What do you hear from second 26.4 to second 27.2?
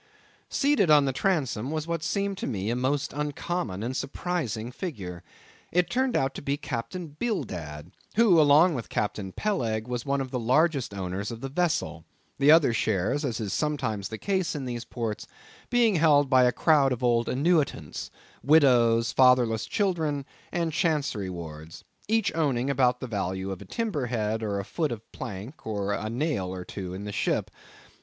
or two in the